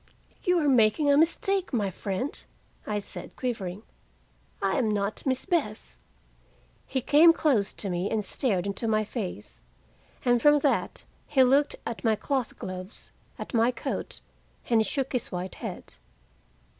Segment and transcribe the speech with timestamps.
[0.43, 2.43] "You are making a mistake, my friend,"
[2.87, 3.83] I said, quivering.
[4.59, 5.99] "I am not 'Miss Bess'!"
[6.87, 9.61] He came close to me and stared into my face.
[10.25, 14.21] And from that he looked at my cloth gloves, at my coat,
[14.71, 15.93] and he shook his white head.